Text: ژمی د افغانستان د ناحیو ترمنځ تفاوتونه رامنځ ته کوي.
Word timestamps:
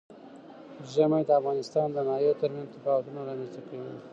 ژمی 0.93 1.21
د 1.25 1.29
افغانستان 1.39 1.87
د 1.91 1.97
ناحیو 2.07 2.39
ترمنځ 2.41 2.67
تفاوتونه 2.75 3.19
رامنځ 3.29 3.51
ته 3.55 3.61
کوي. 3.67 3.93